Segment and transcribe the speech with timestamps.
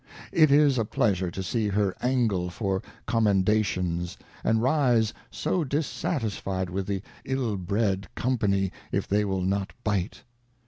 [0.31, 6.87] It is a Pleasure to see her Angle for Commendations, and rise so dissatisfied with
[6.87, 10.23] the Ill bred Company, if they will not bite.